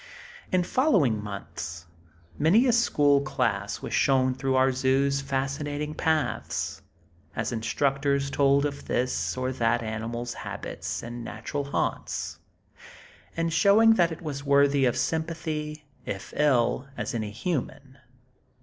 In 0.51 0.63
following 0.63 1.23
months 1.23 1.85
many 2.39 2.65
a 2.65 2.71
school 2.73 3.21
class 3.21 3.83
was 3.83 3.93
shown 3.93 4.33
through 4.33 4.55
our 4.55 4.71
zoo's 4.71 5.21
fascinating 5.21 5.93
paths, 5.93 6.81
as 7.35 7.51
instructors 7.51 8.31
told 8.31 8.65
of 8.65 8.85
this 8.87 9.37
or 9.37 9.51
that 9.51 9.83
animal's 9.83 10.33
habits 10.33 11.03
and 11.03 11.23
natural 11.23 11.65
haunts; 11.65 12.39
and 13.37 13.53
showing 13.53 13.93
that 13.93 14.11
it 14.11 14.23
was 14.23 14.37
as 14.37 14.43
worthy 14.43 14.85
of 14.85 14.97
sympathy, 14.97 15.85
if 16.03 16.33
ill, 16.35 16.87
as 16.97 17.13
any 17.13 17.29
human. 17.29 17.99